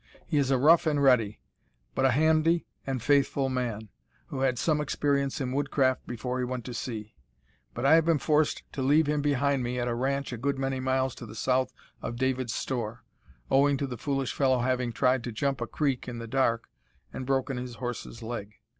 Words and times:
He 0.25 0.39
is 0.39 0.49
a 0.49 0.57
rough 0.57 0.87
and 0.87 1.03
ready, 1.03 1.39
but 1.93 2.05
a 2.05 2.09
handy 2.09 2.65
and 2.87 3.03
faithful, 3.03 3.49
man, 3.49 3.89
who 4.29 4.39
had 4.39 4.57
some 4.57 4.81
experience 4.81 5.39
in 5.39 5.51
woodcraft 5.51 6.07
before 6.07 6.39
he 6.39 6.43
went 6.43 6.65
to 6.65 6.73
sea, 6.73 7.13
but 7.75 7.85
I 7.85 7.93
have 7.93 8.05
been 8.05 8.17
forced 8.17 8.63
to 8.73 8.81
leave 8.81 9.05
him 9.05 9.21
behind 9.21 9.61
me 9.61 9.79
at 9.79 9.87
a 9.87 9.93
ranch 9.93 10.33
a 10.33 10.37
good 10.37 10.57
many 10.57 10.79
miles 10.79 11.13
to 11.21 11.27
the 11.27 11.35
south 11.35 11.71
of 12.01 12.15
David's 12.15 12.55
store, 12.55 13.03
owing 13.51 13.77
to 13.77 13.85
the 13.85 13.95
foolish 13.95 14.33
fellow 14.33 14.61
having 14.61 14.91
tried 14.91 15.23
to 15.25 15.31
jump 15.31 15.61
a 15.61 15.67
creek 15.67 16.07
in 16.07 16.17
the 16.17 16.25
dark 16.27 16.67
and 17.13 17.23
broken 17.27 17.57
his 17.57 17.75
horse's 17.75 18.23
leg. 18.23 18.55